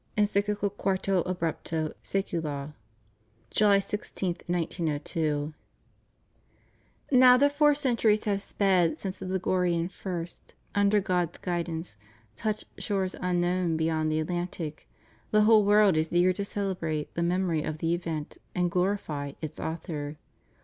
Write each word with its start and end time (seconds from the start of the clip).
Enq^dical 0.17 0.75
Quarto 0.75 1.21
Abrwpto 1.31 1.93
Scvculo, 2.03 2.73
July 3.51 3.77
16, 3.77 4.37
1902. 4.47 5.53
t^ 5.53 7.15
Now 7.15 7.37
that 7.37 7.51
four 7.55 7.75
centuries 7.75 8.23
have 8.23 8.41
sped 8.41 8.97
since 8.97 9.21
a 9.21 9.25
Ligurian 9.25 9.89
first,' 9.89 10.55
under 10.73 10.99
God's 10.99 11.37
guidance, 11.37 11.97
touched 12.35 12.65
shores 12.81 13.15
unknown 13.21 13.77
beyond 13.77 14.11
the 14.11 14.19
Atlantic, 14.19 14.89
the 15.29 15.41
whole 15.41 15.63
world 15.63 15.95
is 15.95 16.11
eager 16.11 16.33
to 16.33 16.43
celebrate 16.45 17.13
the 17.13 17.21
memory 17.21 17.61
of 17.61 17.77
the 17.77 17.93
event, 17.93 18.39
and 18.55 18.71
glorify 18.71 19.33
its 19.39 19.59
author. 19.59 20.17